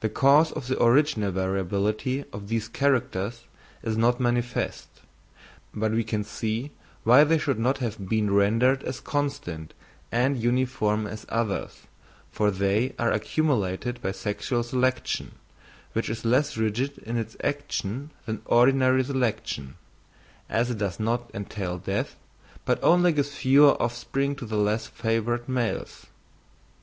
The 0.00 0.10
cause 0.10 0.52
of 0.52 0.66
the 0.66 0.78
original 0.84 1.32
variability 1.32 2.26
of 2.34 2.48
these 2.48 2.68
characters 2.68 3.44
is 3.82 3.96
not 3.96 4.20
manifest; 4.20 4.88
but 5.72 5.90
we 5.90 6.04
can 6.04 6.22
see 6.22 6.72
why 7.02 7.24
they 7.24 7.38
should 7.38 7.58
not 7.58 7.78
have 7.78 8.06
been 8.10 8.30
rendered 8.30 8.82
as 8.82 9.00
constant 9.00 9.72
and 10.12 10.36
uniform 10.36 11.06
as 11.06 11.24
others, 11.30 11.80
for 12.30 12.50
they 12.50 12.94
are 12.98 13.10
accumulated 13.10 14.02
by 14.02 14.12
sexual 14.12 14.62
selection, 14.62 15.32
which 15.94 16.10
is 16.10 16.26
less 16.26 16.58
rigid 16.58 16.98
in 16.98 17.16
its 17.16 17.34
action 17.42 18.10
than 18.26 18.42
ordinary 18.44 19.02
selection, 19.02 19.76
as 20.46 20.70
it 20.72 20.76
does 20.76 21.00
not 21.00 21.30
entail 21.32 21.78
death, 21.78 22.16
but 22.66 22.78
only 22.84 23.12
gives 23.12 23.34
fewer 23.34 23.80
offspring 23.82 24.36
to 24.36 24.44
the 24.44 24.58
less 24.58 24.86
favoured 24.86 25.48
males. 25.48 26.04